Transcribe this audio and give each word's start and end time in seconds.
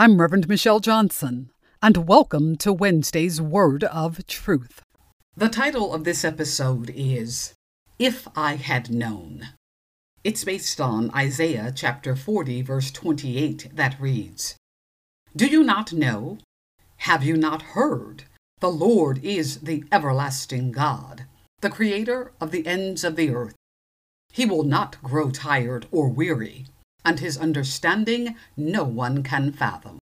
I'm 0.00 0.18
Reverend 0.18 0.48
Michelle 0.48 0.80
Johnson, 0.80 1.50
and 1.82 2.08
welcome 2.08 2.56
to 2.56 2.72
Wednesday's 2.72 3.38
Word 3.38 3.84
of 3.84 4.26
Truth. 4.26 4.80
The 5.36 5.50
title 5.50 5.92
of 5.92 6.04
this 6.04 6.24
episode 6.24 6.88
is 6.96 7.52
If 7.98 8.26
I 8.34 8.56
Had 8.56 8.90
Known. 8.90 9.48
It's 10.24 10.42
based 10.42 10.80
on 10.80 11.10
Isaiah 11.14 11.70
chapter 11.76 12.16
40, 12.16 12.62
verse 12.62 12.90
28, 12.90 13.72
that 13.74 14.00
reads 14.00 14.56
Do 15.36 15.44
you 15.46 15.62
not 15.62 15.92
know? 15.92 16.38
Have 17.00 17.22
you 17.22 17.36
not 17.36 17.60
heard? 17.60 18.24
The 18.60 18.70
Lord 18.70 19.22
is 19.22 19.58
the 19.58 19.84
everlasting 19.92 20.72
God, 20.72 21.26
the 21.60 21.68
Creator 21.68 22.32
of 22.40 22.52
the 22.52 22.66
ends 22.66 23.04
of 23.04 23.16
the 23.16 23.34
earth. 23.34 23.54
He 24.32 24.46
will 24.46 24.64
not 24.64 24.96
grow 25.02 25.30
tired 25.30 25.84
or 25.90 26.08
weary, 26.08 26.64
and 27.04 27.20
his 27.20 27.38
understanding 27.38 28.36
no 28.56 28.84
one 28.84 29.22
can 29.22 29.52
fathom. 29.52 29.98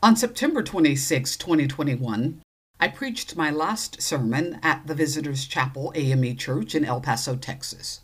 On 0.00 0.14
September 0.14 0.62
26, 0.62 1.36
2021, 1.36 2.40
I 2.80 2.88
preached 2.88 3.36
my 3.36 3.50
last 3.50 4.00
sermon 4.00 4.60
at 4.62 4.86
the 4.86 4.94
Visitors 4.94 5.44
Chapel 5.44 5.92
AME 5.96 6.36
Church 6.36 6.74
in 6.76 6.84
El 6.84 7.00
Paso, 7.00 7.34
Texas. 7.34 8.00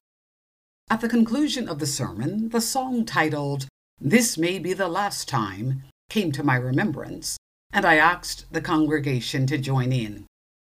At 0.91 1.01
the 1.01 1.09
conclusion 1.09 1.69
of 1.69 1.78
the 1.78 1.87
sermon, 1.87 2.48
the 2.48 2.61
song 2.61 3.05
titled, 3.05 3.69
This 4.01 4.37
May 4.37 4.59
Be 4.59 4.73
the 4.73 4.89
Last 4.89 5.28
Time, 5.28 5.84
came 6.11 6.33
to 6.33 6.42
my 6.42 6.56
remembrance, 6.56 7.39
and 7.73 7.87
I 7.87 7.97
asked 7.97 8.53
the 8.53 8.61
congregation 8.61 9.47
to 9.47 9.56
join 9.56 9.92
in. 9.92 10.27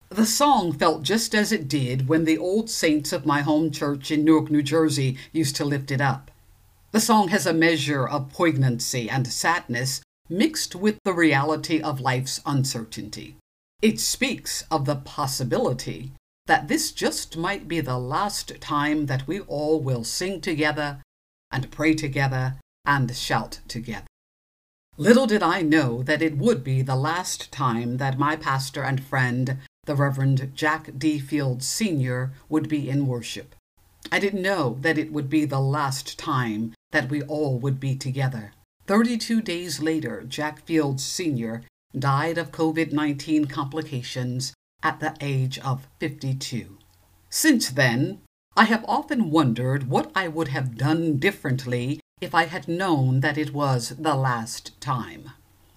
The 0.08 0.26
song 0.26 0.72
felt 0.72 1.02
just 1.02 1.34
as 1.34 1.50
it 1.50 1.66
did 1.66 2.08
when 2.08 2.24
the 2.24 2.38
old 2.38 2.70
saints 2.70 3.12
of 3.12 3.26
my 3.26 3.40
home 3.40 3.72
church 3.72 4.10
in 4.10 4.24
Newark, 4.24 4.50
New 4.50 4.62
Jersey 4.62 5.18
used 5.32 5.56
to 5.56 5.64
lift 5.64 5.90
it 5.90 6.00
up. 6.00 6.30
The 6.92 7.00
song 7.00 7.28
has 7.28 7.44
a 7.44 7.52
measure 7.52 8.06
of 8.06 8.32
poignancy 8.32 9.10
and 9.10 9.26
sadness 9.26 10.00
mixed 10.28 10.76
with 10.76 10.98
the 11.04 11.12
reality 11.12 11.80
of 11.80 12.00
life's 12.00 12.40
uncertainty. 12.46 13.36
It 13.82 13.98
speaks 13.98 14.64
of 14.70 14.84
the 14.84 14.96
possibility 14.96 16.12
that 16.46 16.68
this 16.68 16.92
just 16.92 17.36
might 17.36 17.66
be 17.66 17.80
the 17.80 17.98
last 17.98 18.60
time 18.60 19.06
that 19.06 19.26
we 19.26 19.40
all 19.40 19.80
will 19.80 20.04
sing 20.04 20.40
together 20.40 21.02
and 21.50 21.70
pray 21.70 21.94
together 21.94 22.54
and 22.84 23.14
shout 23.14 23.60
together. 23.66 24.06
Little 24.96 25.26
did 25.26 25.42
I 25.42 25.62
know 25.62 26.02
that 26.04 26.22
it 26.22 26.38
would 26.38 26.64
be 26.64 26.80
the 26.80 26.96
last 26.96 27.52
time 27.52 27.98
that 27.98 28.18
my 28.18 28.36
pastor 28.36 28.82
and 28.82 29.02
friend, 29.02 29.58
the 29.86 29.94
Reverend 29.94 30.52
Jack 30.54 30.90
D. 30.98 31.18
Fields 31.18 31.66
Sr., 31.66 32.32
would 32.48 32.68
be 32.68 32.88
in 32.88 33.06
worship. 33.06 33.54
I 34.12 34.18
didn't 34.18 34.42
know 34.42 34.78
that 34.82 34.98
it 34.98 35.12
would 35.12 35.30
be 35.30 35.44
the 35.44 35.60
last 35.60 36.18
time 36.18 36.74
that 36.92 37.08
we 37.10 37.22
all 37.22 37.58
would 37.58 37.80
be 37.80 37.96
together. 37.96 38.52
32 38.86 39.40
days 39.40 39.80
later, 39.80 40.22
Jack 40.22 40.64
Fields 40.64 41.04
Sr. 41.04 41.62
died 41.98 42.38
of 42.38 42.52
COVID 42.52 42.92
19 42.92 43.46
complications 43.46 44.54
at 44.82 45.00
the 45.00 45.16
age 45.20 45.58
of 45.58 45.88
52. 45.98 46.78
Since 47.30 47.70
then, 47.70 48.20
I 48.56 48.64
have 48.64 48.84
often 48.86 49.30
wondered 49.30 49.88
what 49.88 50.10
I 50.14 50.28
would 50.28 50.48
have 50.48 50.78
done 50.78 51.18
differently 51.18 52.00
if 52.20 52.34
I 52.34 52.44
had 52.44 52.68
known 52.68 53.20
that 53.20 53.36
it 53.36 53.52
was 53.52 53.90
the 53.90 54.14
last 54.14 54.80
time. 54.80 55.32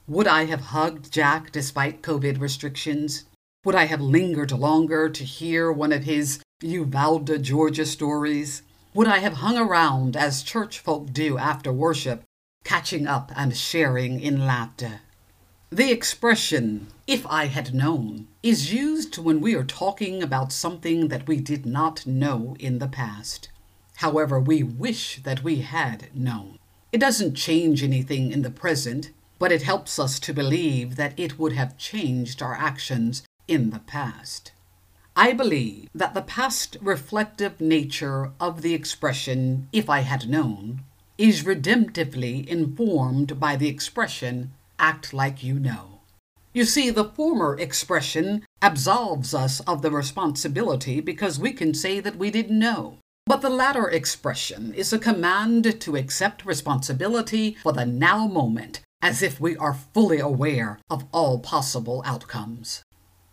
Would 0.08 0.28
I 0.28 0.46
have 0.46 0.72
hugged 0.74 1.12
Jack 1.12 1.52
despite 1.52 2.02
COVID 2.02 2.40
restrictions? 2.40 3.26
Would 3.66 3.76
I 3.76 3.86
have 3.86 4.02
lingered 4.02 4.52
longer 4.52 5.10
to 5.10 5.24
hear 5.24 5.72
one 5.72 5.92
of 5.92 6.04
his 6.04 6.42
Uvalde, 6.62 7.44
Georgia 7.44 7.86
stories? 7.86 8.64
Would 8.94 9.08
I 9.08 9.20
have 9.20 9.34
hung 9.34 9.58
around 9.58 10.16
as 10.16 10.44
church 10.44 10.80
folk 10.80 11.12
do 11.14 11.38
after 11.38 11.72
worship 11.72 12.24
catching 12.64 13.08
up 13.08 13.31
and 13.36 13.56
sharing 13.56 14.19
in 14.19 14.46
laughter. 14.46 15.02
The 15.72 15.92
expression, 15.92 16.88
if 17.08 17.25
I 17.28 17.46
had 17.46 17.74
known, 17.74 18.28
is 18.42 18.74
used 18.74 19.18
when 19.18 19.40
we 19.40 19.56
are 19.56 19.64
talking 19.64 20.24
about 20.24 20.52
something 20.52 21.09
that 21.09 21.28
we 21.28 21.38
did 21.38 21.66
not 21.66 22.06
know 22.08 22.56
in 22.59 22.80
the 22.80 22.88
past. 22.88 23.50
However, 23.98 24.40
we 24.40 24.64
wish 24.64 25.22
that 25.24 25.44
we 25.44 25.62
had 25.62 26.16
known. 26.16 26.58
It 26.92 27.00
doesn't 27.00 27.36
change 27.36 27.84
anything 27.84 28.31
in 28.31 28.42
the 28.42 28.50
present, 28.50 29.12
but 29.38 29.52
it 29.52 29.62
helps 29.62 30.00
us 30.00 30.19
to 30.19 30.34
believe 30.34 30.96
that 30.96 31.14
it 31.18 31.38
would 31.38 31.53
have 31.53 31.78
changed 31.78 32.42
our 32.42 32.56
actions 32.56 33.24
in 33.50 33.72
the 33.72 33.80
past. 33.80 34.52
I 35.16 35.34
believe 35.34 35.90
that 35.94 36.14
the 36.14 36.22
past 36.22 36.78
reflective 36.80 37.60
nature 37.60 38.32
of 38.40 38.62
the 38.62 38.74
expression, 38.74 39.68
if 39.74 39.90
I 39.90 40.02
had 40.02 40.30
known, 40.30 40.84
is 41.18 41.44
redemptively 41.44 42.48
informed 42.48 43.40
by 43.40 43.56
the 43.58 43.68
expression, 43.68 44.54
act 44.78 45.14
like 45.14 45.44
you 45.44 45.60
know. 45.60 46.00
You 46.54 46.64
see, 46.64 46.90
the 46.90 47.06
former 47.06 47.60
expression 47.60 48.46
absolves 48.62 49.34
us 49.34 49.60
of 49.62 49.81
the 49.81 49.92
responsibility 49.92 51.02
because 51.02 51.40
we 51.40 51.52
can 51.52 51.74
say 51.74 52.00
that 52.00 52.18
we 52.18 52.31
didn't 52.31 52.58
know. 52.58 52.98
But 53.26 53.42
the 53.42 53.50
latter 53.50 53.90
expression 53.90 54.74
is 54.74 54.94
a 54.94 55.00
command 55.00 55.81
to 55.81 55.96
accept 55.96 56.46
responsibility 56.46 57.58
for 57.62 57.74
the 57.74 57.86
now 57.86 58.28
moment 58.28 58.81
as 59.02 59.22
if 59.22 59.40
we 59.40 59.56
are 59.58 59.74
fully 59.94 60.20
aware 60.20 60.80
of 60.90 61.06
all 61.12 61.40
possible 61.40 62.02
outcomes. 62.06 62.84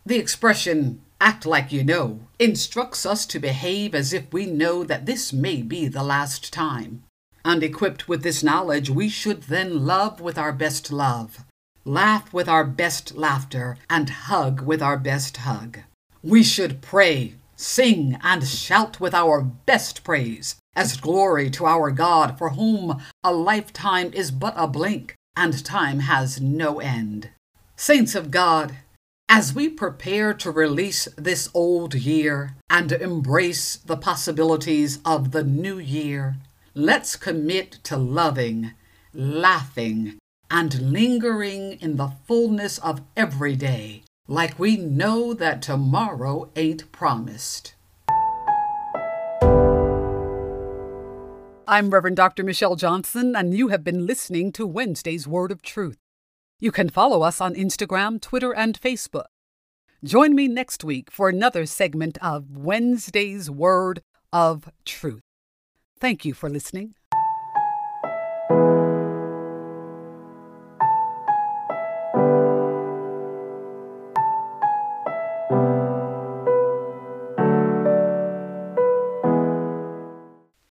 The 0.06 0.18
expression, 0.18 1.02
act 1.20 1.44
like 1.44 1.72
you 1.72 1.82
know, 1.82 2.20
instructs 2.38 3.04
us 3.04 3.26
to 3.26 3.40
behave 3.40 3.92
as 3.92 4.12
if 4.12 4.32
we 4.32 4.46
know 4.46 4.84
that 4.84 5.04
this 5.04 5.32
may 5.32 5.62
be 5.62 5.88
the 5.88 6.04
last 6.04 6.52
time. 6.52 7.02
And 7.44 7.60
equipped 7.60 8.08
with 8.08 8.22
this 8.22 8.40
knowledge, 8.40 8.88
we 8.88 9.08
should 9.08 9.44
then 9.44 9.84
love 9.84 10.20
with 10.20 10.38
our 10.38 10.52
best 10.52 10.92
love, 10.92 11.44
laugh 11.84 12.32
with 12.32 12.48
our 12.48 12.62
best 12.62 13.16
laughter, 13.16 13.78
and 13.90 14.08
hug 14.08 14.60
with 14.60 14.80
our 14.80 14.96
best 14.96 15.38
hug. 15.38 15.80
We 16.22 16.44
should 16.44 16.82
pray, 16.82 17.34
sing, 17.56 18.16
and 18.22 18.46
shout 18.46 19.00
with 19.00 19.12
our 19.12 19.40
best 19.40 20.04
praise, 20.04 20.54
as 20.76 20.96
glory 20.96 21.50
to 21.50 21.66
our 21.66 21.90
God, 21.90 22.38
for 22.38 22.50
whom 22.50 23.02
a 23.24 23.32
lifetime 23.32 24.12
is 24.12 24.30
but 24.30 24.54
a 24.56 24.68
blink, 24.68 25.16
and 25.36 25.64
time 25.64 25.98
has 26.00 26.40
no 26.40 26.78
end. 26.78 27.30
Saints 27.74 28.14
of 28.14 28.30
God, 28.30 28.76
as 29.28 29.54
we 29.54 29.68
prepare 29.68 30.32
to 30.34 30.50
release 30.50 31.08
this 31.16 31.48
old 31.52 31.94
year 31.94 32.54
and 32.70 32.92
embrace 32.92 33.76
the 33.76 33.96
possibilities 33.96 34.98
of 35.04 35.32
the 35.32 35.44
new 35.44 35.78
year, 35.78 36.36
Let's 36.78 37.16
commit 37.16 37.78
to 37.84 37.96
loving, 37.96 38.72
laughing, 39.14 40.18
and 40.50 40.92
lingering 40.92 41.78
in 41.80 41.96
the 41.96 42.12
fullness 42.26 42.76
of 42.76 43.00
every 43.16 43.56
day, 43.56 44.02
like 44.28 44.58
we 44.58 44.76
know 44.76 45.32
that 45.32 45.62
tomorrow 45.62 46.50
ain't 46.54 46.92
promised. 46.92 47.76
I'm 51.66 51.88
Reverend 51.88 52.16
Dr. 52.18 52.44
Michelle 52.44 52.76
Johnson, 52.76 53.34
and 53.34 53.56
you 53.56 53.68
have 53.68 53.82
been 53.82 54.04
listening 54.04 54.52
to 54.52 54.66
Wednesday's 54.66 55.26
Word 55.26 55.50
of 55.50 55.62
Truth. 55.62 56.05
You 56.58 56.72
can 56.72 56.88
follow 56.88 57.20
us 57.20 57.40
on 57.40 57.54
Instagram, 57.54 58.18
Twitter, 58.18 58.54
and 58.54 58.80
Facebook. 58.80 59.26
Join 60.02 60.34
me 60.34 60.48
next 60.48 60.82
week 60.82 61.10
for 61.10 61.28
another 61.28 61.66
segment 61.66 62.16
of 62.22 62.56
Wednesday's 62.56 63.50
Word 63.50 64.02
of 64.32 64.70
Truth. 64.86 65.20
Thank 66.00 66.24
you 66.24 66.32
for 66.32 66.48
listening. 66.48 66.94